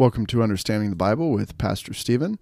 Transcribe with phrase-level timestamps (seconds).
[0.00, 2.38] Welcome to Understanding the Bible with Pastor Steven.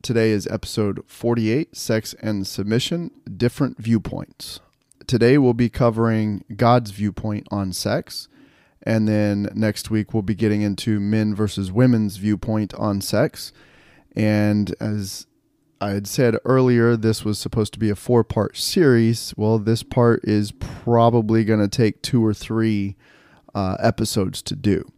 [0.00, 4.60] Today is episode 48 Sex and Submission Different Viewpoints.
[5.06, 8.28] Today we'll be covering God's viewpoint on sex,
[8.82, 13.52] and then next week we'll be getting into men versus women's viewpoint on sex.
[14.16, 15.26] And as
[15.82, 19.34] I had said earlier, this was supposed to be a four part series.
[19.36, 22.96] Well, this part is probably going to take two or three
[23.54, 24.90] uh, episodes to do.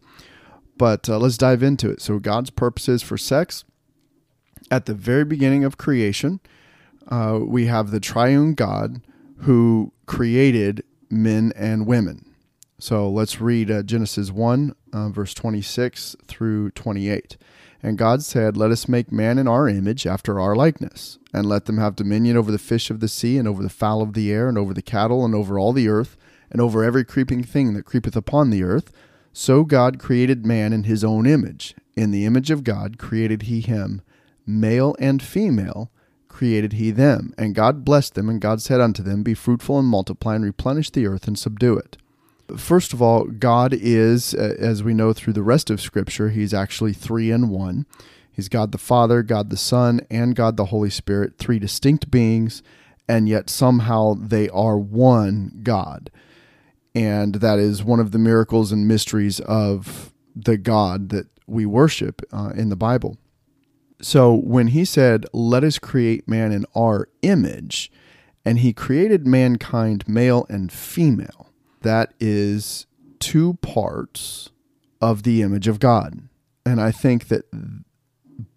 [0.77, 2.01] But uh, let's dive into it.
[2.01, 3.63] So, God's purposes for sex.
[4.69, 6.41] At the very beginning of creation,
[7.07, 9.01] uh, we have the triune God
[9.39, 12.27] who created men and women.
[12.79, 17.37] So let's read uh, Genesis 1, uh, verse 26 through 28.
[17.81, 21.65] And God said, Let us make man in our image, after our likeness, and let
[21.65, 24.31] them have dominion over the fish of the sea, and over the fowl of the
[24.31, 26.17] air, and over the cattle, and over all the earth,
[26.51, 28.91] and over every creeping thing that creepeth upon the earth.
[29.39, 31.75] So God created man in his own image.
[31.95, 34.01] In the image of God created he him,
[34.47, 35.91] male and female
[36.27, 37.35] created he them.
[37.37, 40.89] And God blessed them, and God said unto them, Be fruitful and multiply, and replenish
[40.89, 41.97] the earth, and subdue it.
[42.57, 46.51] First of all, God is, uh, as we know through the rest of Scripture, He's
[46.51, 47.85] actually three in one.
[48.31, 52.63] He's God the Father, God the Son, and God the Holy Spirit, three distinct beings,
[53.07, 56.09] and yet somehow they are one God.
[56.97, 62.23] And that is one of the miracles and mysteries of the God that we worship
[62.33, 63.19] uh, in the Bible.
[64.01, 67.91] So when he said, Let us create man in our image,
[68.43, 72.87] and he created mankind male and female, that is
[73.19, 74.49] two parts
[74.99, 76.27] of the image of God.
[76.65, 77.45] And I think that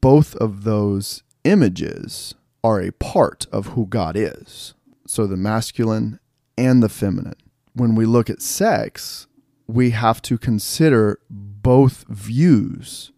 [0.00, 4.72] both of those images are a part of who God is.
[5.06, 6.20] So the masculine
[6.56, 7.36] and the feminine.
[7.74, 9.26] When we look at sex,
[9.66, 13.12] we have to consider both views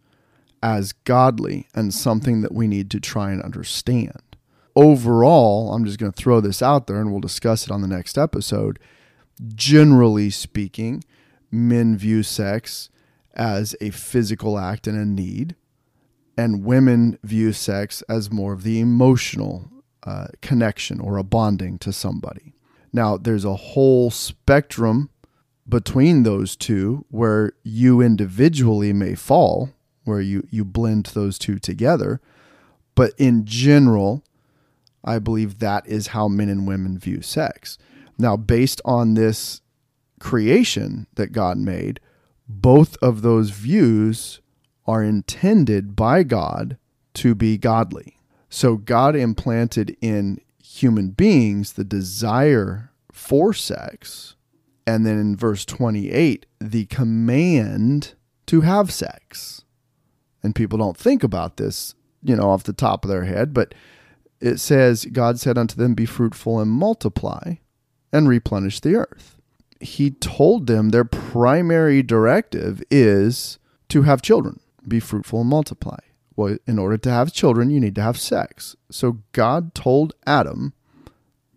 [0.63, 4.37] as godly and something that we need to try and understand.
[4.77, 7.89] Overall, I'm just going to throw this out there and we'll discuss it on the
[7.89, 8.79] next episode
[9.55, 11.05] generally speaking,
[11.51, 12.91] men view sex
[13.35, 15.57] as a physical act and a need,
[16.37, 19.71] and women view sex as more of the emotional
[20.05, 22.55] uh, connection or a bonding to somebody.
[22.93, 25.11] Now, there's a whole spectrum
[25.69, 29.71] between those two where you individually may fall,
[30.05, 32.21] where you, you blend those two together.
[32.95, 34.23] But in general,
[35.05, 37.79] I believe that is how men and women view sex.
[38.19, 39.63] Now, based on this
[40.21, 42.01] creation that God made,
[42.47, 44.41] both of those views
[44.87, 46.77] are intended by God
[47.15, 48.19] to be godly.
[48.51, 50.41] So, God implanted in
[50.73, 54.37] human beings the desire for sex.
[54.87, 58.15] And then in verse 28, the command
[58.47, 59.65] to have sex.
[60.43, 63.75] And people don't think about this, you know, off the top of their head, but
[64.41, 67.55] it says, God said unto them, Be fruitful and multiply
[68.13, 69.39] and replenish the earth.
[69.81, 73.59] He told them their primary directive is
[73.91, 75.99] to have children, be fruitful and multiply.
[76.37, 78.77] Well, in order to have children, you need to have sex.
[78.91, 80.73] So God told Adam,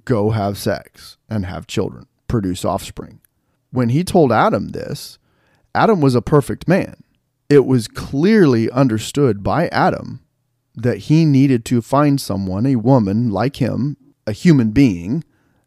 [0.04, 3.22] go have sex and have children, produce offspring.
[3.72, 5.18] When he told Adam this,
[5.74, 7.04] Adam was a perfect man.
[7.50, 10.22] It was clearly understood by Adam
[10.76, 13.98] that he needed to find someone, a woman like him,
[14.28, 15.24] a human being,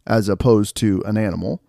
[0.07, 1.63] as opposed to an animal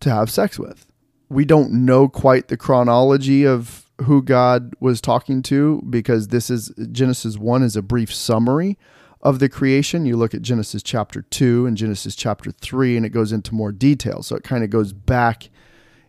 [0.00, 0.86] to have sex with.
[1.28, 6.72] We don't know quite the chronology of who God was talking to because this is
[6.90, 8.78] Genesis 1 is a brief summary
[9.22, 10.06] of the creation.
[10.06, 13.72] You look at Genesis chapter 2 and Genesis chapter 3 and it goes into more
[13.72, 14.22] detail.
[14.22, 15.48] So it kind of goes back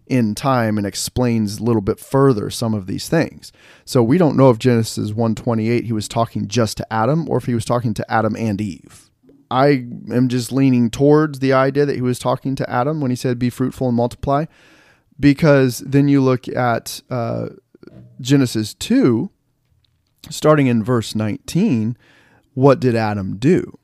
[0.07, 3.51] in time and explains a little bit further some of these things.
[3.85, 7.45] So we don't know if Genesis 128 he was talking just to Adam or if
[7.45, 9.09] he was talking to Adam and Eve.
[9.49, 13.15] I am just leaning towards the idea that he was talking to Adam when he
[13.15, 14.45] said, Be fruitful and multiply.
[15.19, 17.49] Because then you look at uh,
[18.21, 19.29] Genesis 2,
[20.29, 21.97] starting in verse 19,
[22.53, 23.79] what did Adam do?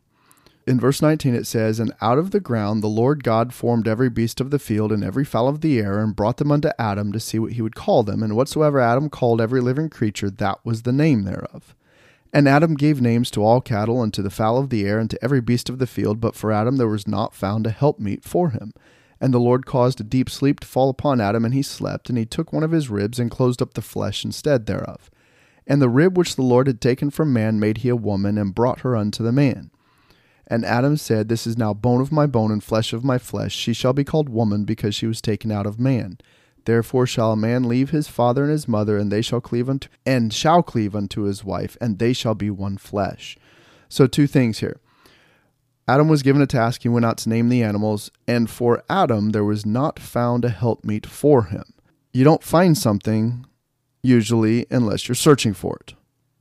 [0.67, 4.09] In verse 19 it says, And out of the ground the Lord God formed every
[4.09, 7.11] beast of the field and every fowl of the air, and brought them unto Adam
[7.11, 8.21] to see what he would call them.
[8.21, 11.75] And whatsoever Adam called every living creature, that was the name thereof.
[12.31, 15.09] And Adam gave names to all cattle, and to the fowl of the air, and
[15.09, 16.21] to every beast of the field.
[16.21, 18.71] But for Adam there was not found a helpmeet for him.
[19.21, 22.09] And the Lord caused a deep sleep to fall upon Adam, and he slept.
[22.09, 25.09] And he took one of his ribs, and closed up the flesh instead thereof.
[25.67, 28.55] And the rib which the Lord had taken from man made he a woman, and
[28.55, 29.71] brought her unto the man.
[30.47, 33.53] And Adam said, This is now bone of my bone, and flesh of my flesh.
[33.53, 36.17] She shall be called woman, because she was taken out of man.
[36.65, 39.89] Therefore shall a man leave his father and his mother, and they shall cleave unto
[40.05, 43.37] and shall cleave unto his wife, and they shall be one flesh.
[43.87, 44.79] So two things here.
[45.89, 49.31] Adam was given a task, he went out to name the animals, and for Adam
[49.31, 51.63] there was not found a helpmeet for him.
[52.13, 53.47] You don't find something
[54.03, 55.95] usually unless you're searching for it.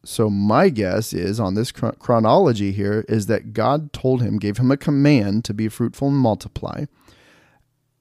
[0.04, 4.70] So my guess is on this chronology here is that God told him, gave him
[4.70, 6.84] a command to be fruitful and multiply.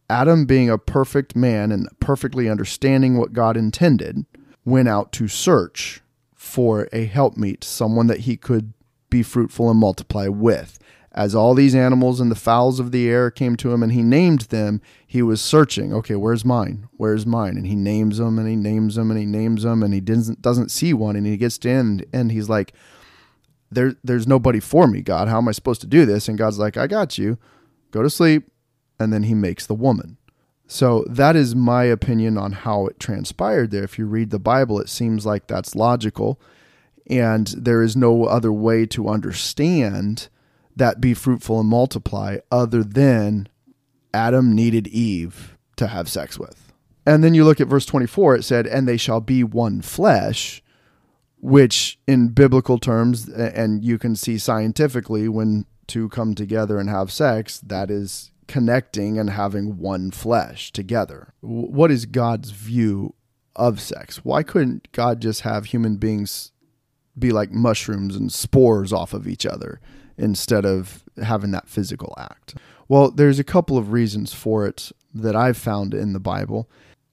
[0.10, 4.26] Adam, being a perfect man and perfectly understanding what God intended,
[4.66, 6.02] went out to search
[6.36, 8.74] for a helpmeet, someone that he could
[9.10, 10.78] be fruitful and multiply with.
[11.18, 14.04] As all these animals and the fowls of the air came to him and he
[14.04, 15.92] named them, he was searching.
[15.92, 16.88] Okay, where's mine?
[16.92, 17.58] Where's mine?
[17.58, 20.44] And he names them and he names them and he names them and he doesn't
[20.44, 22.72] doesn't see one and he gets to end and he's like,
[23.72, 25.28] there there's nobody for me, God.
[25.28, 26.28] How am I supposed to do this?
[26.28, 27.40] And God's like, I got you.
[27.90, 28.52] Go to sleep.
[29.00, 30.18] And then he makes the woman.
[30.68, 33.84] So that is my opinion on how it transpired there.
[33.84, 36.40] If you read the Bible, it seems like that's logical.
[37.10, 40.30] And there is no other way to understand
[40.78, 43.48] that be fruitful and multiply other than
[44.14, 46.74] Adam needed Eve to have sex with.
[47.06, 50.62] And then you look at verse 24, it said, and they shall be one flesh,
[51.40, 57.12] which in biblical terms, and you can see scientifically when two come together and have
[57.12, 61.34] sex, that is connecting and having one flesh together.
[61.42, 63.14] What is God's view
[63.56, 64.26] of sex?
[64.26, 66.52] Why couldn't God just have human beings
[67.18, 69.80] be like mushrooms and spores off of each other?
[70.18, 72.56] Instead of having that physical act?
[72.88, 76.70] Well, there's a couple of reasons for it that I've found in the Bible.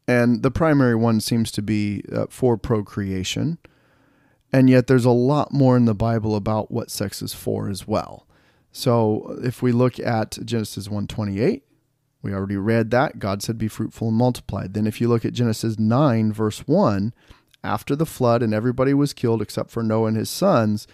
[0.06, 3.58] And the primary one seems to be uh, for procreation.
[4.52, 7.88] And yet there's a lot more in the Bible about what sex is for as
[7.88, 8.26] well.
[8.70, 11.64] So if we look at Genesis 128,
[12.22, 13.18] we already read that.
[13.18, 14.66] God said, Be fruitful and multiply.
[14.66, 17.12] Then if you look at Genesis 9, verse 1,
[17.62, 20.86] after the flood and everybody was killed except for Noah and his sons,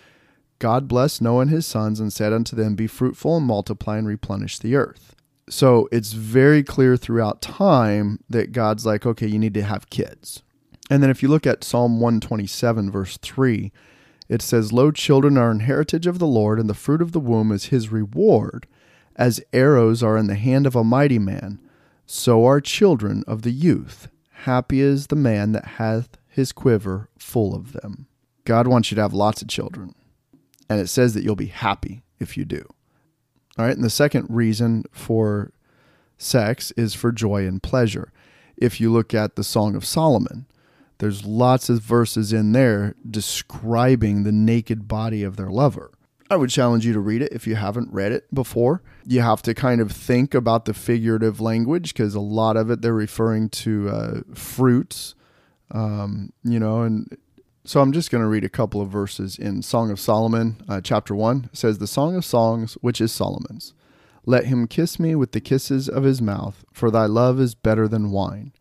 [0.61, 4.07] God blessed Noah and his sons and said unto them, Be fruitful and multiply and
[4.07, 5.17] replenish the earth.
[5.49, 10.43] So it's very clear throughout time that God's like, okay, you need to have kids.
[10.91, 13.73] And then if you look at Psalm 127, verse 3,
[14.29, 17.21] it says, Lo, children are an heritage of the Lord, and the fruit of the
[17.21, 18.67] womb is his reward.
[19.17, 21.59] As arrows are in the hand of a mighty man,
[22.07, 24.09] so are children of the youth.
[24.43, 28.07] Happy is the man that hath his quiver full of them.
[28.45, 29.95] God wants you to have lots of children
[30.71, 32.65] and it says that you'll be happy if you do.
[33.59, 35.53] All right, and the second reason for
[36.17, 38.13] sex is for joy and pleasure.
[38.57, 40.47] If you look at the Song of Solomon,
[40.99, 45.91] there's lots of verses in there describing the naked body of their lover.
[46.31, 48.83] I would challenge you to read it if you haven't read it before.
[49.05, 52.83] You have to kind of think about the figurative language because a lot of it
[52.83, 55.17] they're referring to uh, fruits,
[55.73, 57.17] um, you know, and
[57.65, 60.81] so I'm just going to read a couple of verses in Song of Solomon, uh,
[60.81, 61.51] chapter 1.
[61.53, 63.75] It says, The Song of Songs, which is Solomon's.
[64.25, 67.87] Let him kiss me with the kisses of his mouth, for thy love is better
[67.87, 68.53] than wine.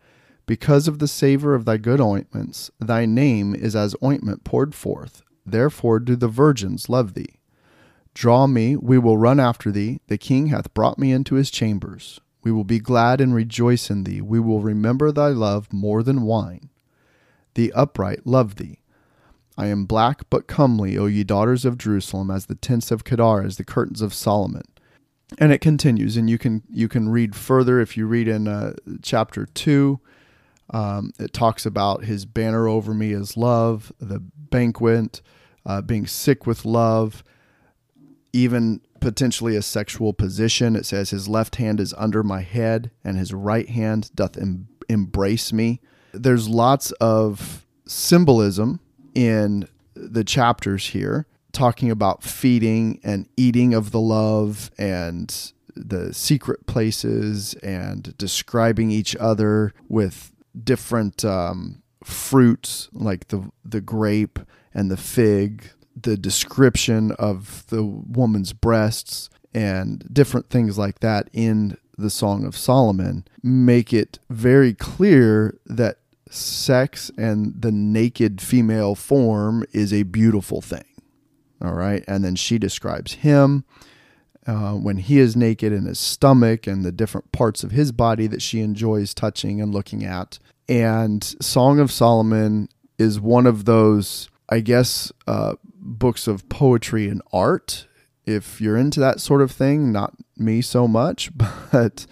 [0.45, 5.21] Because of the savor of thy good ointments, thy name is as ointment poured forth.
[5.45, 7.39] Therefore do the virgins love thee.
[8.13, 10.01] Draw me, we will run after thee.
[10.07, 12.19] The king hath brought me into his chambers.
[12.43, 14.21] We will be glad and rejoice in thee.
[14.21, 16.69] We will remember thy love more than wine.
[17.53, 18.79] The upright love thee.
[19.59, 23.43] I am black but comely, O ye daughters of Jerusalem, as the tents of Kedar,
[23.43, 24.63] as the curtains of Solomon.
[25.37, 28.73] And it continues, and you can you can read further if you read in uh,
[29.01, 29.99] chapter two.
[30.69, 35.21] Um, it talks about his banner over me is love, the banquet,
[35.65, 37.21] uh, being sick with love,
[38.31, 40.77] even potentially a sexual position.
[40.77, 44.69] It says his left hand is under my head, and his right hand doth em-
[44.87, 45.81] embrace me.
[46.13, 48.79] There's lots of symbolism
[49.15, 56.65] in the chapters here, talking about feeding and eating of the love and the secret
[56.67, 60.31] places and describing each other with
[60.63, 64.39] different um, fruits like the the grape
[64.73, 71.77] and the fig, the description of the woman's breasts and different things like that in
[71.97, 75.98] the Song of Solomon make it very clear that
[76.29, 80.85] sex and the naked female form is a beautiful thing.
[81.61, 82.03] All right.
[82.07, 83.65] And then she describes him
[84.47, 88.27] uh, when he is naked in his stomach and the different parts of his body
[88.27, 90.39] that she enjoys touching and looking at.
[90.69, 97.21] And Song of Solomon is one of those, I guess, uh, books of poetry and
[97.33, 97.87] art.
[98.25, 101.31] If you're into that sort of thing, not me so much,
[101.71, 102.05] but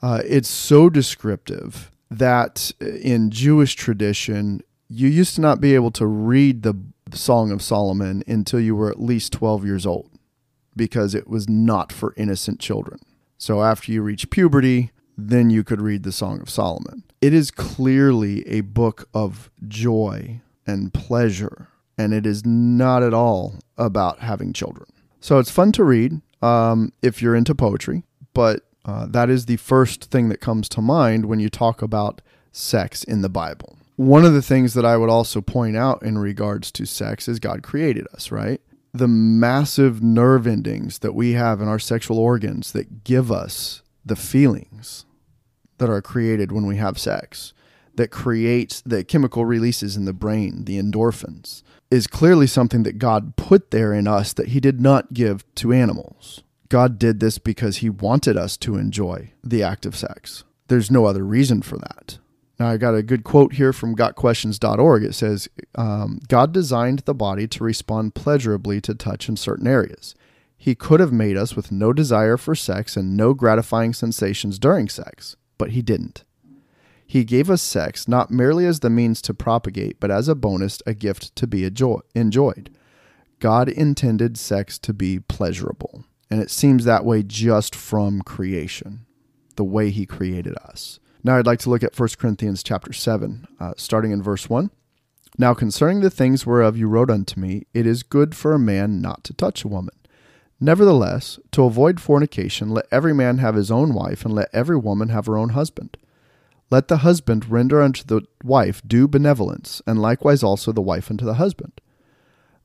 [0.00, 6.06] uh, it's so descriptive that in Jewish tradition, you used to not be able to
[6.06, 6.76] read the
[7.12, 10.10] Song of Solomon until you were at least 12 years old
[10.76, 12.98] because it was not for innocent children.
[13.38, 17.04] So after you reach puberty, then you could read the Song of Solomon.
[17.20, 23.54] It is clearly a book of joy and pleasure, and it is not at all
[23.76, 24.88] about having children.
[25.20, 28.02] So it's fun to read um, if you're into poetry,
[28.34, 32.20] but uh, that is the first thing that comes to mind when you talk about
[32.52, 33.78] sex in the Bible.
[33.96, 37.38] One of the things that I would also point out in regards to sex is
[37.38, 38.60] God created us, right?
[38.92, 44.16] The massive nerve endings that we have in our sexual organs that give us the
[44.16, 45.04] feelings
[45.78, 47.52] that are created when we have sex,
[47.94, 53.36] that creates the chemical releases in the brain, the endorphins, is clearly something that God
[53.36, 56.42] put there in us that He did not give to animals.
[56.74, 60.42] God did this because He wanted us to enjoy the act of sex.
[60.66, 62.18] There's no other reason for that.
[62.58, 65.04] Now, I got a good quote here from gotquestions.org.
[65.04, 70.16] It says, um, God designed the body to respond pleasurably to touch in certain areas.
[70.56, 74.88] He could have made us with no desire for sex and no gratifying sensations during
[74.88, 76.24] sex, but He didn't.
[77.06, 80.82] He gave us sex not merely as the means to propagate, but as a bonus,
[80.84, 81.64] a gift to be
[82.16, 82.76] enjoyed.
[83.38, 89.06] God intended sex to be pleasurable, and it seems that way just from creation,
[89.54, 90.98] the way He created us.
[91.22, 94.68] Now I'd like to look at 1 Corinthians chapter 7, uh, starting in verse 1.
[95.38, 99.00] Now concerning the things whereof you wrote unto me, it is good for a man
[99.00, 99.94] not to touch a woman.
[100.58, 105.10] Nevertheless, to avoid fornication, let every man have his own wife, and let every woman
[105.10, 105.96] have her own husband.
[106.68, 111.24] Let the husband render unto the wife due benevolence, and likewise also the wife unto
[111.24, 111.80] the husband.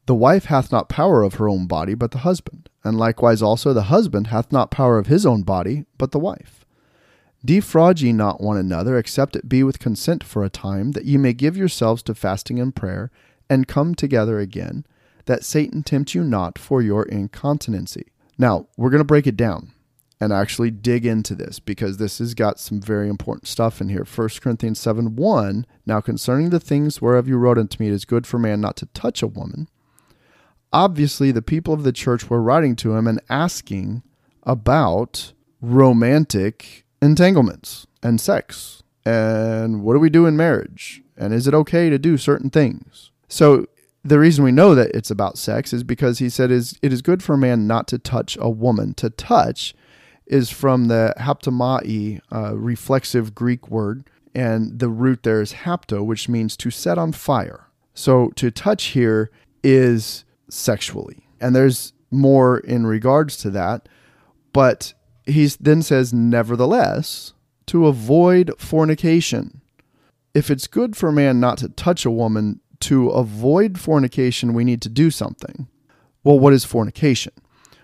[0.07, 3.73] The wife hath not power of her own body, but the husband, and likewise also
[3.73, 6.65] the husband hath not power of his own body, but the wife.
[7.43, 11.17] Defraud ye not one another, except it be with consent for a time, that ye
[11.17, 13.11] may give yourselves to fasting and prayer,
[13.49, 14.85] and come together again,
[15.25, 18.07] that Satan tempt you not for your incontinency.
[18.37, 19.71] Now, we're going to break it down
[20.21, 24.05] and actually dig into this because this has got some very important stuff in here.
[24.05, 25.65] 1 Corinthians 7 1.
[25.85, 28.75] Now, concerning the things whereof you wrote unto me, it is good for man not
[28.77, 29.69] to touch a woman.
[30.71, 34.03] Obviously, the people of the church were writing to him and asking
[34.43, 38.83] about romantic entanglements and sex.
[39.05, 41.01] And what do we do in marriage?
[41.17, 43.11] And is it okay to do certain things?
[43.27, 43.65] So
[44.03, 47.01] the reason we know that it's about sex is because he said is it is
[47.01, 48.93] good for a man not to touch a woman.
[48.95, 49.73] To touch
[50.25, 56.29] is from the haptomai uh, reflexive greek word and the root there is hapto which
[56.29, 57.67] means to set on fire.
[57.93, 59.31] So to touch here
[59.63, 63.87] is sexually and there's more in regards to that
[64.53, 64.93] but
[65.29, 67.33] he then says, Nevertheless,
[67.67, 69.61] to avoid fornication.
[70.33, 74.63] If it's good for a man not to touch a woman, to avoid fornication, we
[74.63, 75.67] need to do something.
[76.23, 77.33] Well, what is fornication?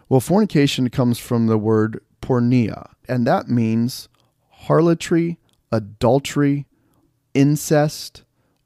[0.07, 4.07] Well, fornication comes from the word porneia, and that means
[4.49, 5.39] harlotry,
[5.71, 6.65] adultery,
[7.33, 8.23] incest,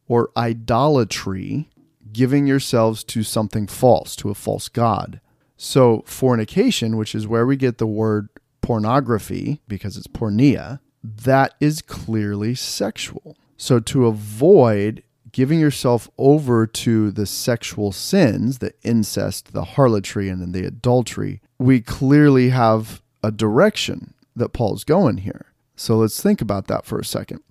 [0.08, 1.70] or idolatry,
[2.12, 5.22] giving yourselves to something false, to a false god.
[5.58, 8.30] So, fornication, which is where we get the word
[8.62, 13.38] pornography, because it's porneia, that is clearly sexual.
[13.58, 20.42] So to avoid giving yourself over to the sexual sins, the incest, the harlotry, and
[20.42, 25.48] then the adultery, we clearly have a direction that Paul's going here.
[25.76, 27.42] So let's think about that for a second.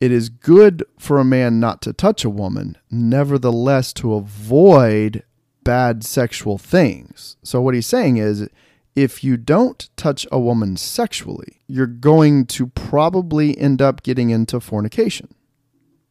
[0.00, 5.24] It is good for a man not to touch a woman, nevertheless, to avoid
[5.64, 7.36] bad sexual things.
[7.42, 8.48] So, what he's saying is
[8.98, 14.58] if you don't touch a woman sexually, you're going to probably end up getting into
[14.58, 15.28] fornication,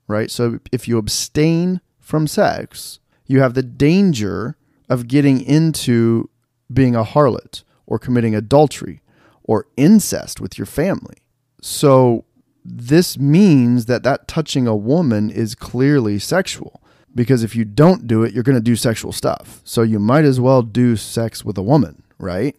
[0.07, 0.31] right?
[0.31, 4.55] So if you abstain from sex, you have the danger
[4.87, 6.29] of getting into
[6.71, 9.01] being a harlot or committing adultery
[9.43, 11.17] or incest with your family.
[11.61, 12.23] So
[12.69, 16.81] this means that that touching a woman is clearly sexual
[17.15, 19.61] because if you don't do it, you're going to do sexual stuff.
[19.63, 22.55] So you might as well do sex with a woman, right?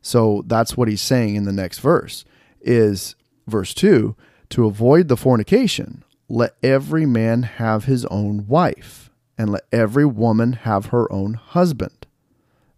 [0.00, 2.24] So that's what he's saying in the next verse
[2.60, 4.14] is verse 2
[4.50, 10.52] to avoid the fornication let every man have his own wife and let every woman
[10.52, 12.06] have her own husband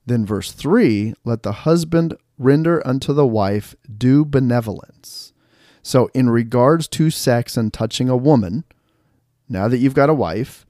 [0.06, 5.19] then verse 3 let the husband render unto the wife due benevolence
[5.82, 8.64] so in regards to sex and touching a woman
[9.48, 10.66] now that you've got a wife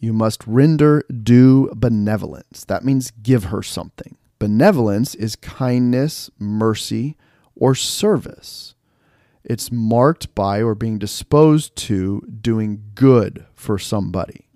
[0.00, 7.16] you must render due benevolence that means give her something Benevolence is kindness, mercy,
[7.56, 8.74] or service.
[9.42, 14.48] It's marked by or being disposed to doing good for somebody.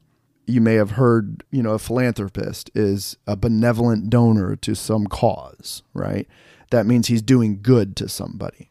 [0.47, 5.83] You may have heard, you know, a philanthropist is a benevolent donor to some cause,
[5.95, 6.28] right?
[6.71, 8.68] That means he's doing good to somebody.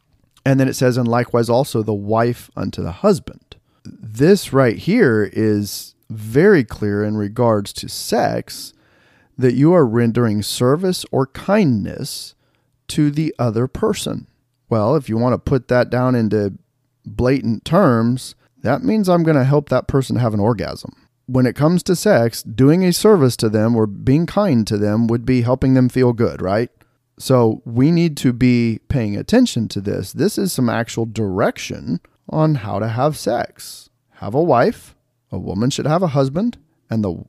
[0.47, 3.57] And then it says, and likewise also the wife unto the husband.
[3.83, 8.73] This right here is very clear in regards to sex
[9.37, 12.33] that you are rendering service or kindness
[12.87, 14.27] to the other person.
[14.69, 16.53] Well, if you want to put that down into
[17.05, 20.95] blatant terms, that means I'm going to help that person have an orgasm.
[21.25, 25.07] When it comes to sex, doing a service to them or being kind to them
[25.07, 26.71] would be helping them feel good, right?
[27.19, 30.13] So we need to be paying attention to this.
[30.13, 33.89] This is some actual direction on how to have sex.
[34.15, 34.95] Have a wife,
[35.31, 36.57] a woman should have a husband,
[36.89, 37.23] and the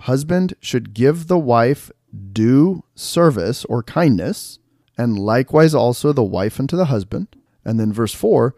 [0.00, 1.90] husband should give the wife
[2.32, 4.58] due service or kindness,
[4.98, 7.28] and likewise also the wife unto the husband.
[7.64, 8.54] And then verse 4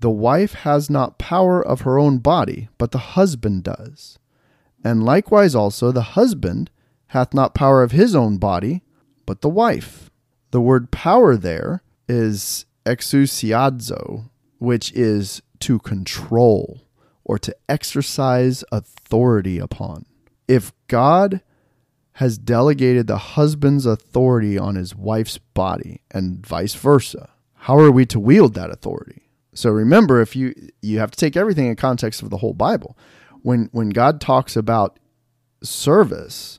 [0.00, 4.18] the wife has not power of her own body, but the husband does.
[4.82, 6.70] And likewise also the husband
[7.08, 8.82] hath not power of his own body,
[9.26, 10.10] but the wife.
[10.52, 16.82] The word power there is exousiazo, which is to control
[17.24, 20.04] or to exercise authority upon.
[20.46, 21.40] If God
[22.16, 28.04] has delegated the husband's authority on his wife's body and vice versa, how are we
[28.06, 29.22] to wield that authority?
[29.54, 32.98] So remember if you you have to take everything in context of the whole Bible.
[33.40, 34.98] When when God talks about
[35.62, 36.58] service,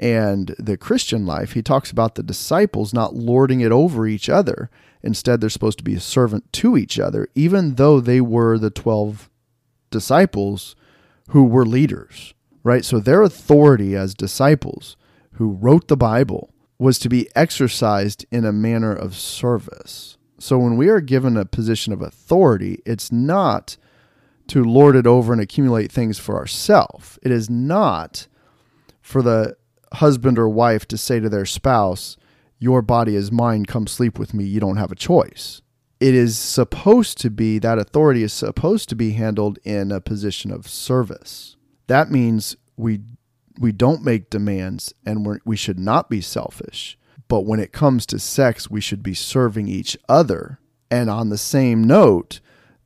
[0.00, 4.70] and the Christian life, he talks about the disciples not lording it over each other.
[5.02, 8.70] Instead, they're supposed to be a servant to each other, even though they were the
[8.70, 9.30] 12
[9.90, 10.74] disciples
[11.28, 12.84] who were leaders, right?
[12.84, 14.96] So their authority as disciples
[15.32, 20.16] who wrote the Bible was to be exercised in a manner of service.
[20.38, 23.76] So when we are given a position of authority, it's not
[24.48, 27.18] to lord it over and accumulate things for ourselves.
[27.22, 28.26] It is not
[29.00, 29.56] for the
[29.94, 32.16] husband or wife to say to their spouse,
[32.58, 35.62] Your body is mine, come sleep with me, you don't have a choice.
[36.00, 40.50] It is supposed to be, that authority is supposed to be handled in a position
[40.50, 41.56] of service.
[41.86, 43.00] That means we
[43.58, 46.98] we don't make demands and we're, we should not be selfish.
[47.28, 50.58] But when it comes to sex, we should be serving each other.
[50.90, 52.40] And on the same note,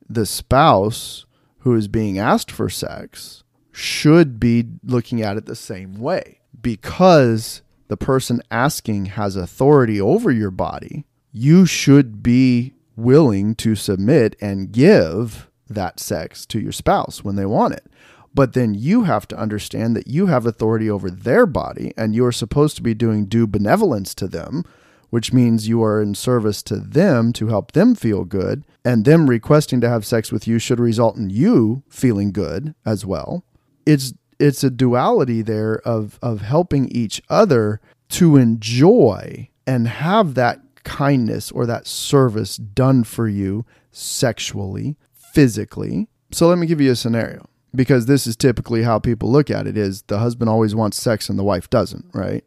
[0.07, 1.25] the spouse
[1.59, 7.61] who is being asked for sex should be looking at it the same way because
[7.87, 14.71] the person asking has authority over your body, you should be willing to submit and
[14.71, 17.85] give that sex to your spouse when they want it.
[18.33, 22.25] But then you have to understand that you have authority over their body and you
[22.25, 24.63] are supposed to be doing due benevolence to them,
[25.09, 28.63] which means you are in service to them to help them feel good.
[28.85, 33.05] And them requesting to have sex with you should result in you feeling good as
[33.05, 33.43] well.
[33.85, 40.61] It's it's a duality there of of helping each other to enjoy and have that
[40.83, 44.97] kindness or that service done for you sexually,
[45.33, 46.07] physically.
[46.31, 49.67] So let me give you a scenario because this is typically how people look at
[49.67, 52.43] it is the husband always wants sex and the wife doesn't, right?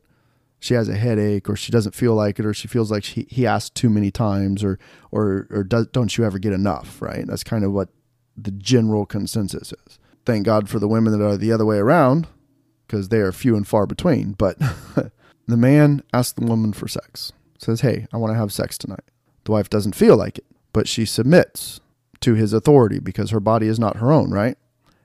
[0.59, 3.27] She has a headache or she doesn't feel like it or she feels like she,
[3.29, 4.79] he asked too many times or
[5.11, 7.27] or or does, don't you ever get enough, right?
[7.27, 7.89] That's kind of what
[8.37, 12.27] the general consensus is thank God for the women that are the other way around
[12.87, 14.33] because they are few and far between.
[14.33, 14.59] But
[15.47, 19.05] the man asks the woman for sex, says, Hey, I want to have sex tonight.
[19.45, 21.81] The wife doesn't feel like it, but she submits
[22.21, 24.57] to his authority because her body is not her own, right?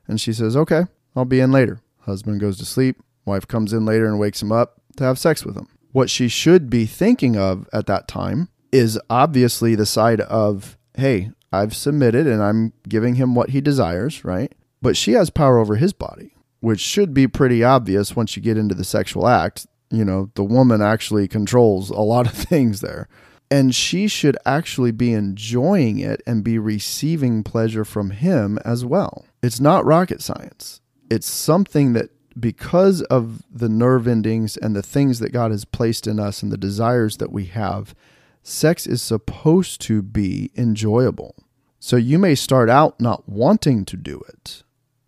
[0.07, 0.83] And she says, Okay,
[1.15, 1.81] I'll be in later.
[2.01, 2.97] Husband goes to sleep.
[3.25, 5.67] Wife comes in later and wakes him up to have sex with him.
[5.91, 11.31] What she should be thinking of at that time is obviously the side of, Hey,
[11.51, 14.53] I've submitted and I'm giving him what he desires, right?
[14.81, 18.57] But she has power over his body, which should be pretty obvious once you get
[18.57, 19.67] into the sexual act.
[19.89, 23.07] You know, the woman actually controls a lot of things there.
[23.49, 29.25] And she should actually be enjoying it and be receiving pleasure from him as well.
[29.41, 30.81] It's not rocket science.
[31.09, 36.07] It's something that, because of the nerve endings and the things that God has placed
[36.07, 37.95] in us and the desires that we have,
[38.43, 41.35] sex is supposed to be enjoyable.
[41.79, 44.63] So you may start out not wanting to do it,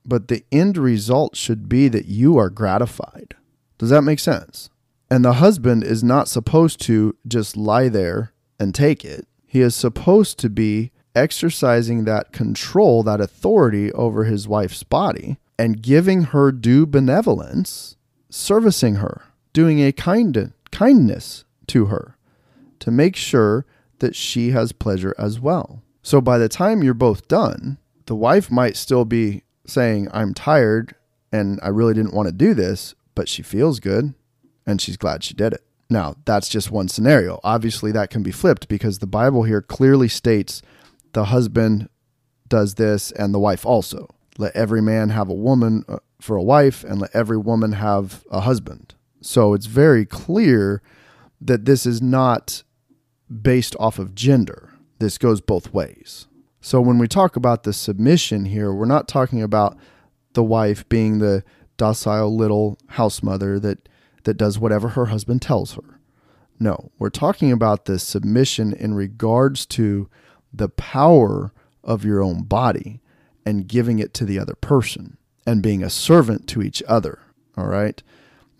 [0.10, 3.36] but the end result should be that you are gratified.
[3.78, 4.70] Does that make sense?
[5.10, 9.28] And the husband is not supposed to just lie there and take it.
[9.46, 15.82] He is supposed to be exercising that control, that authority over his wife's body and
[15.82, 17.96] giving her due benevolence,
[18.30, 22.16] servicing her, doing a kind kindness to her
[22.80, 23.66] to make sure
[24.00, 25.82] that she has pleasure as well.
[26.02, 30.96] So by the time you're both done, the wife might still be saying, I'm tired
[31.32, 34.14] and I really didn't want to do this, but she feels good
[34.66, 35.64] and she's glad she did it.
[35.90, 37.40] Now, that's just one scenario.
[37.44, 40.62] Obviously, that can be flipped because the Bible here clearly states
[41.14, 41.90] the husband
[42.48, 44.08] does this and the wife also.
[44.38, 48.24] Let every man have a woman uh, for a wife and let every woman have
[48.30, 48.96] a husband.
[49.22, 50.82] So it's very clear
[51.42, 52.64] that this is not
[53.42, 54.74] based off of gender.
[55.00, 56.28] This goes both ways.
[56.62, 59.78] So when we talk about the submission here, we're not talking about
[60.34, 61.44] the wife being the
[61.78, 63.88] docile little house mother that
[64.24, 66.00] that does whatever her husband tells her.
[66.60, 70.10] No, we're talking about the submission in regards to
[70.54, 73.02] the power of your own body
[73.46, 75.18] and giving it to the other person
[75.48, 77.20] and being a servant to each other.
[77.58, 78.04] All right.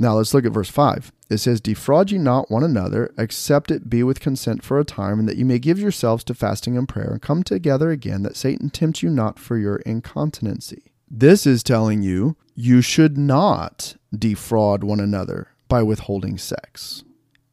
[0.02, 1.12] Now let's look at verse 5.
[1.30, 5.20] It says, Defraud ye not one another, except it be with consent for a time,
[5.20, 8.38] and that you may give yourselves to fasting and prayer, and come together again, that
[8.38, 10.94] Satan tempt you not for your incontinency.
[11.12, 17.04] This is telling you you should not defraud one another by withholding sex,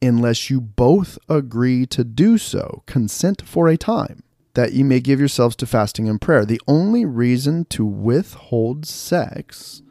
[0.01, 5.19] unless you both agree to do so, consent for a time, that ye may give
[5.19, 6.45] yourselves to fasting and prayer.
[6.45, 9.81] The only reason to withhold sex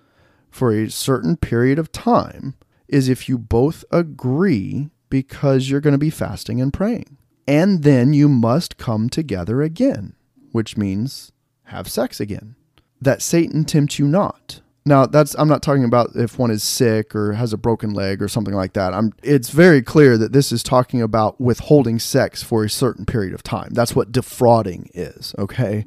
[0.56, 2.54] for a certain period of time
[2.88, 7.18] is if you both agree because you're going to be fasting and praying.
[7.46, 10.14] And then you must come together again,
[10.52, 11.30] which means
[11.64, 12.56] have sex again.
[13.00, 14.60] That Satan tempt you not.
[14.84, 18.22] Now, that's I'm not talking about if one is sick or has a broken leg
[18.22, 18.94] or something like that.
[18.94, 23.34] I'm it's very clear that this is talking about withholding sex for a certain period
[23.34, 23.70] of time.
[23.72, 25.86] That's what defrauding is, okay?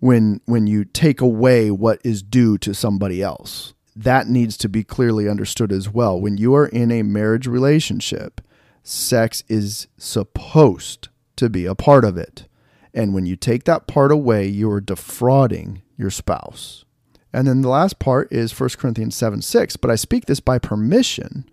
[0.00, 4.84] When when you take away what is due to somebody else that needs to be
[4.84, 6.20] clearly understood as well.
[6.20, 8.40] When you are in a marriage relationship,
[8.84, 12.46] sex is supposed to be a part of it.
[12.94, 16.84] And when you take that part away, you are defrauding your spouse.
[17.32, 19.76] And then the last part is 1 Corinthians 7 6.
[19.76, 21.48] But I speak this by permission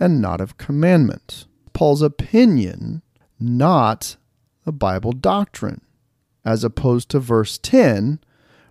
[0.00, 1.44] and not of commandment.
[1.74, 3.02] Paul's opinion,
[3.38, 4.16] not
[4.64, 5.82] a Bible doctrine,
[6.46, 8.20] as opposed to verse 10,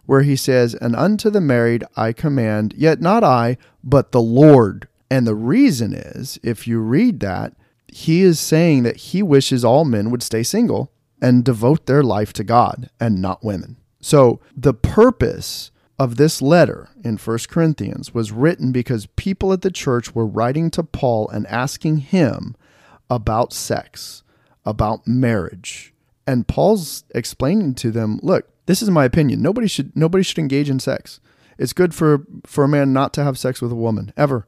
[0.05, 4.87] where he says, And unto the married I command, yet not I, but the Lord.
[5.09, 7.53] And the reason is, if you read that,
[7.87, 12.33] he is saying that he wishes all men would stay single and devote their life
[12.33, 13.77] to God and not women.
[14.01, 19.71] So the purpose of this letter in 1 Corinthians was written because people at the
[19.71, 22.55] church were writing to Paul and asking him
[23.09, 24.23] about sex,
[24.65, 25.93] about marriage.
[26.25, 29.41] And Paul's explaining to them, look, this is my opinion.
[29.41, 31.19] Nobody should nobody should engage in sex.
[31.57, 34.47] It's good for for a man not to have sex with a woman ever.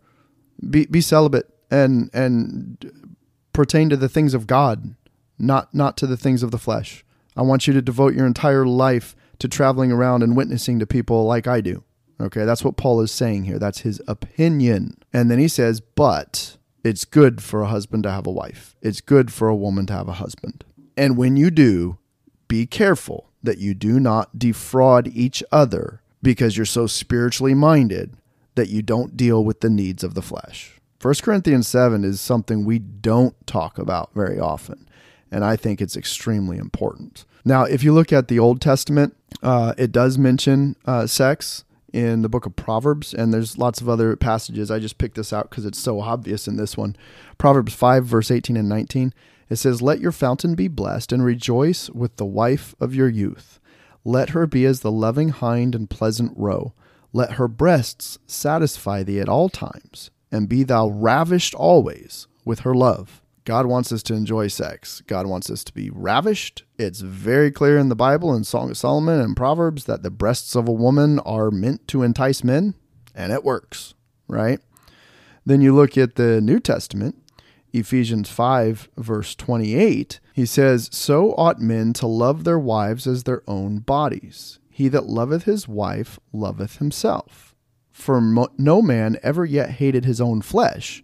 [0.69, 3.13] Be be celibate and and
[3.53, 4.95] pertain to the things of God,
[5.37, 7.03] not not to the things of the flesh.
[7.35, 11.25] I want you to devote your entire life to traveling around and witnessing to people
[11.25, 11.83] like I do.
[12.21, 13.59] Okay, that's what Paul is saying here.
[13.59, 14.97] That's his opinion.
[15.11, 18.75] And then he says, "But it's good for a husband to have a wife.
[18.81, 20.63] It's good for a woman to have a husband.
[20.95, 21.97] And when you do,
[22.47, 28.15] be careful that you do not defraud each other because you're so spiritually minded
[28.55, 30.79] that you don't deal with the needs of the flesh.
[31.01, 34.89] 1 Corinthians 7 is something we don't talk about very often,
[35.31, 37.25] and I think it's extremely important.
[37.43, 42.23] Now, if you look at the Old Testament, uh, it does mention uh, sex in
[42.23, 44.71] the book of Proverbs, and there's lots of other passages.
[44.71, 46.95] I just picked this out because it's so obvious in this one.
[47.37, 49.13] Proverbs 5, verse 18 and 19.
[49.49, 53.59] It says, Let your fountain be blessed, and rejoice with the wife of your youth.
[54.03, 56.73] Let her be as the loving hind and pleasant roe.
[57.13, 62.75] Let her breasts satisfy thee at all times, and be thou ravished always with her
[62.75, 63.21] love.
[63.45, 65.01] God wants us to enjoy sex.
[65.05, 66.63] God wants us to be ravished.
[66.79, 70.55] It's very clear in the Bible in Song of Solomon and Proverbs that the breasts
[70.55, 72.73] of a woman are meant to entice men,
[73.13, 73.93] and it works,
[74.27, 74.59] right?
[75.45, 77.21] Then you look at the New Testament,
[77.75, 83.43] Ephesians 5, verse 28, he says, So ought men to love their wives as their
[83.47, 84.59] own bodies.
[84.69, 87.53] He that loveth his wife loveth himself.
[87.91, 91.03] For mo- no man ever yet hated his own flesh,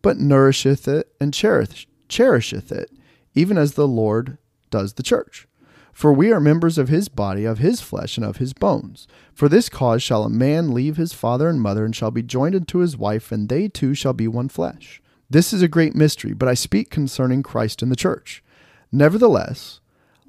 [0.00, 2.90] but nourisheth it and cherish- cherisheth it,
[3.34, 4.38] even as the Lord
[4.70, 5.48] does the church.
[5.92, 9.08] For we are members of his body, of his flesh, and of his bones.
[9.34, 12.54] For this cause shall a man leave his father and mother, and shall be joined
[12.54, 15.01] unto his wife, and they two shall be one flesh.
[15.32, 18.44] This is a great mystery, but I speak concerning Christ and the church.
[18.92, 19.80] Nevertheless,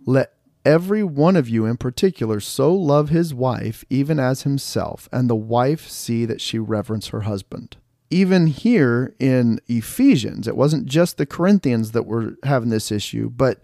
[0.05, 0.31] let
[0.63, 5.35] every one of you in particular so love his wife even as himself, and the
[5.35, 7.75] wife see that she reverence her husband.
[8.09, 13.61] Even here in Ephesians, it wasn't just the Corinthians that were having this issue, but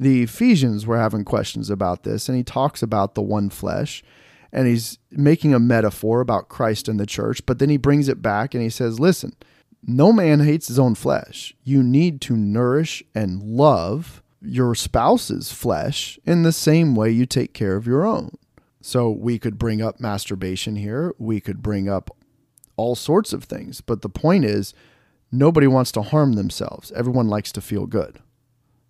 [0.00, 4.02] The Ephesians were having questions about this, and he talks about the one flesh,
[4.50, 8.22] and he's making a metaphor about Christ and the church, but then he brings it
[8.22, 9.34] back and he says, Listen,
[9.82, 11.54] no man hates his own flesh.
[11.64, 17.52] You need to nourish and love your spouse's flesh in the same way you take
[17.52, 18.36] care of your own.
[18.80, 21.14] So we could bring up masturbation here.
[21.18, 22.10] We could bring up
[22.76, 23.80] all sorts of things.
[23.80, 24.72] But the point is,
[25.30, 26.90] nobody wants to harm themselves.
[26.92, 28.20] Everyone likes to feel good.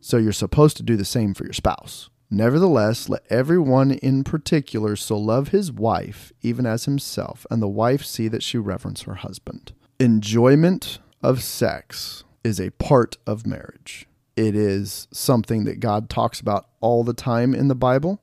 [0.01, 2.09] So you're supposed to do the same for your spouse.
[2.31, 8.05] Nevertheless, let everyone in particular so love his wife, even as himself, and the wife
[8.05, 9.73] see that she reverence her husband.
[10.01, 14.07] Enjoyment of sex is a part of marriage.
[14.35, 18.23] It is something that God talks about all the time in the Bible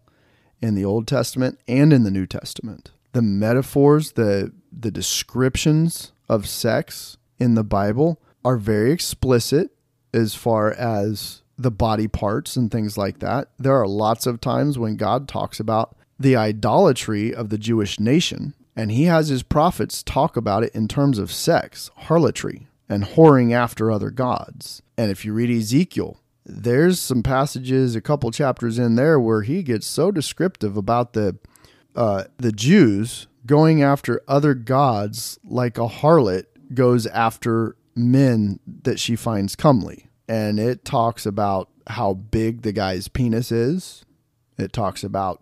[0.59, 2.93] in the Old Testament and in the New Testament.
[3.13, 9.69] The metaphors, the the descriptions of sex in the Bible are very explicit
[10.11, 13.49] as far as the body parts and things like that.
[13.59, 18.55] There are lots of times when God talks about the idolatry of the Jewish nation,
[18.77, 23.51] and he has his prophets talk about it in terms of sex, harlotry, and whoring
[23.51, 24.83] after other gods.
[24.95, 29.63] And if you read Ezekiel, there's some passages, a couple chapters in there, where he
[29.63, 31.37] gets so descriptive about the
[31.95, 39.15] uh, the Jews going after other gods like a harlot goes after men that she
[39.15, 40.07] finds comely.
[40.29, 44.05] And it talks about how big the guy's penis is.
[44.59, 45.41] It talks about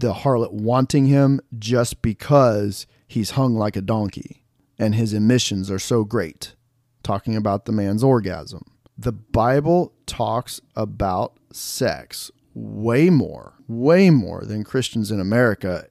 [0.00, 4.44] the harlot wanting him just because he's hung like a donkey
[4.78, 6.54] and his emissions are so great.
[7.02, 8.64] Talking about the man's orgasm
[9.00, 15.86] the Bible talks about sex way more, way more than Christians in America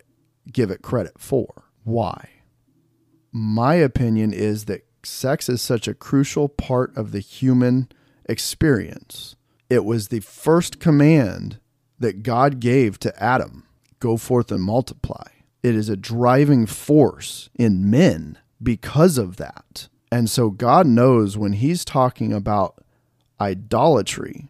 [0.52, 1.64] give it credit for.
[1.84, 2.30] Why?
[3.32, 7.90] My opinion is that sex is such a crucial part of the human
[8.26, 9.36] experience.
[9.72, 11.60] It was the first command
[11.98, 13.66] that God gave to Adam
[14.00, 15.28] go forth and multiply.
[15.62, 19.88] It is a driving force in men because of that.
[20.12, 22.84] And so God knows when He's talking about
[23.40, 24.50] idolatry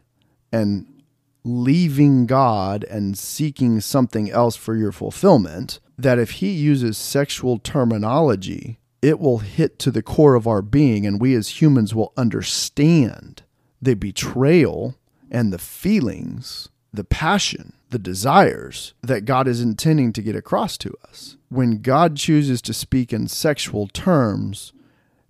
[0.51, 0.99] and
[1.43, 8.79] leaving God and seeking something else for your fulfillment, that if he uses sexual terminology,
[9.01, 13.43] it will hit to the core of our being, and we as humans will understand
[13.81, 14.95] the betrayal
[15.31, 20.93] and the feelings, the passion, the desires that God is intending to get across to
[21.07, 21.37] us.
[21.49, 24.73] When God chooses to speak in sexual terms,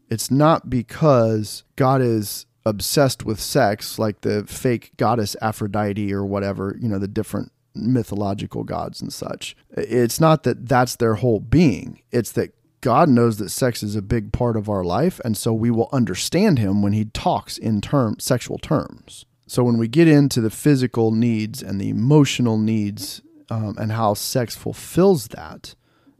[0.09, 6.77] it's not because God is obsessed with sex, like the fake goddess Aphrodite or whatever,
[6.79, 9.55] you know, the different mythological gods and such.
[9.71, 14.01] It's not that that's their whole being, it's that God knows that sex is a
[14.01, 17.81] big part of our life, and so we will understand him when he talks in
[17.81, 19.25] term sexual terms.
[19.49, 24.13] So when we get into the physical needs and the emotional needs um, and how
[24.13, 25.73] sex fulfills that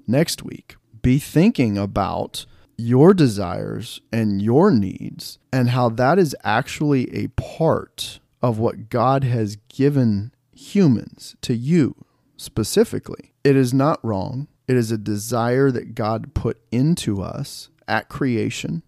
[0.07, 7.07] next week, be thinking about your desires and your needs, and how that is actually
[7.15, 12.03] a part of what God has given humans to you
[12.35, 13.33] specifically.
[13.43, 14.47] It is not wrong.
[14.67, 18.81] It is a desire that God put into us at creation.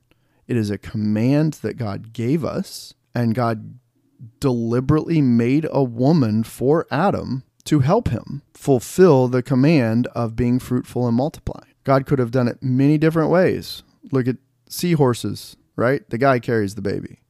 [0.48, 3.78] It is a command that God gave us, and God
[4.40, 11.08] deliberately made a woman for Adam to help him fulfill the command of being fruitful
[11.08, 11.64] and multiply.
[11.84, 13.84] God could have done it many different ways.
[14.12, 14.38] Look at
[14.70, 16.08] seahorses, right?
[16.10, 17.22] The guy carries the baby.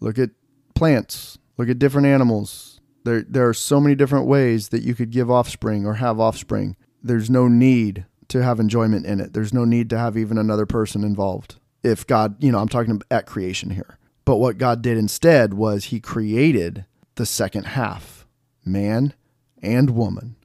[0.00, 0.30] Look at
[0.74, 1.38] plants.
[1.56, 2.80] Look at different animals.
[3.04, 6.76] There, there are so many different ways that you could give offspring or have offspring.
[7.02, 9.32] There's no need to have enjoyment in it.
[9.32, 11.56] There's no need to have even another person involved.
[11.82, 13.98] If God, you know, I'm talking at creation here.
[14.28, 18.26] But what God did instead was he created the second half,
[18.62, 19.14] man
[19.62, 20.36] and woman,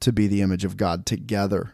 [0.00, 1.72] to be the image of God together.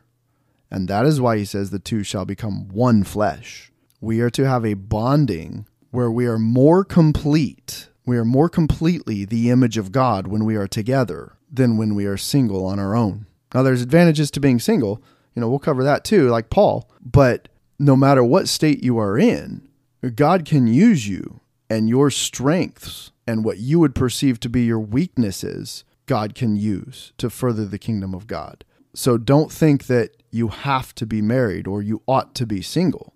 [0.71, 3.73] And that is why he says the two shall become one flesh.
[4.01, 7.89] We are to have a bonding where we are more complete.
[8.05, 12.07] We are more completely the image of God when we are together than when we
[12.07, 13.27] are single on our own.
[13.53, 15.03] Now, there's advantages to being single.
[15.35, 16.89] You know, we'll cover that too, like Paul.
[17.05, 19.69] But no matter what state you are in,
[20.15, 24.81] God can use you and your strengths and what you would perceive to be your
[24.81, 28.65] weaknesses, God can use to further the kingdom of God.
[28.95, 33.13] So don't think that you have to be married or you ought to be single.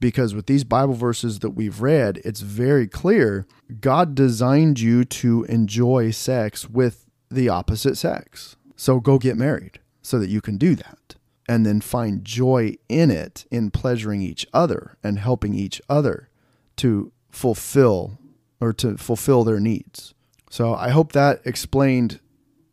[0.00, 3.46] Because with these Bible verses that we've read, it's very clear
[3.80, 8.56] God designed you to enjoy sex with the opposite sex.
[8.76, 11.16] So go get married so that you can do that.
[11.48, 16.28] And then find joy in it, in pleasuring each other and helping each other
[16.76, 18.18] to fulfill
[18.60, 20.14] or to fulfill their needs.
[20.50, 22.20] So I hope that explained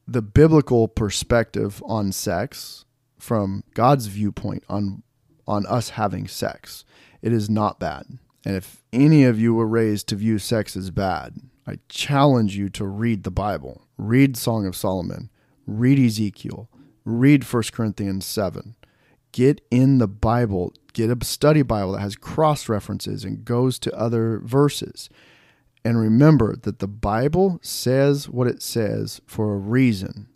[0.08, 2.86] the biblical perspective on sex
[3.17, 5.04] from God's viewpoint on
[5.47, 6.86] on us having sex.
[7.21, 8.06] It is not bad.
[8.45, 11.36] And if any of you were raised to view sex as bad,
[11.67, 13.88] I challenge you to read the Bible.
[13.97, 15.30] Read Song of Solomon,
[15.67, 16.69] read Ezekiel,
[17.06, 18.76] read 1 Corinthians 7.
[19.32, 23.98] Get in the Bible, get a study Bible that has cross references and goes to
[23.98, 25.10] other verses.
[25.84, 30.28] And remember that the Bible says what it says for a reason.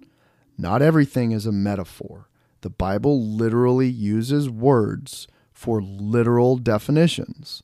[0.58, 2.30] Not everything is a metaphor.
[2.62, 7.62] The Bible literally uses words for literal definitions,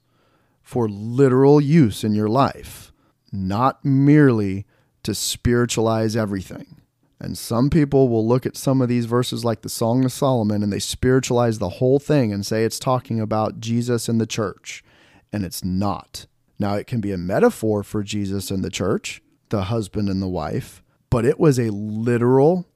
[0.62, 2.92] for literal use in your life,
[3.32, 4.66] not merely
[5.04, 6.81] to spiritualize everything.
[7.22, 10.64] And some people will look at some of these verses like the Song of Solomon
[10.64, 14.84] and they spiritualize the whole thing and say it's talking about Jesus and the church.
[15.32, 16.26] And it's not.
[16.58, 20.28] Now, it can be a metaphor for Jesus and the church, the husband and the
[20.28, 20.82] wife,
[21.12, 22.68] but it was a literal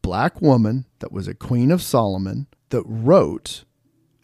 [0.00, 3.64] black woman that was a queen of Solomon that wrote,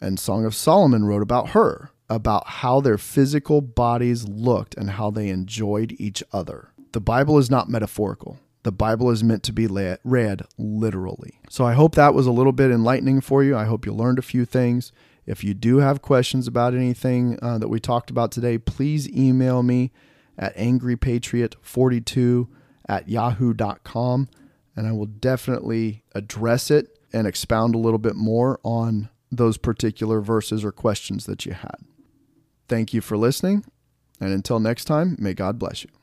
[0.01, 5.11] and Song of Solomon wrote about her, about how their physical bodies looked and how
[5.11, 6.69] they enjoyed each other.
[6.91, 8.39] The Bible is not metaphorical.
[8.63, 9.67] The Bible is meant to be
[10.03, 11.39] read literally.
[11.49, 13.55] So I hope that was a little bit enlightening for you.
[13.55, 14.91] I hope you learned a few things.
[15.25, 19.63] If you do have questions about anything uh, that we talked about today, please email
[19.63, 19.91] me
[20.37, 22.47] at angrypatriot42
[22.87, 24.27] at yahoo.com
[24.75, 30.21] and I will definitely address it and expound a little bit more on those particular
[30.21, 31.75] verses or questions that you had.
[32.69, 33.65] Thank you for listening,
[34.21, 35.98] and until next time, may God bless you.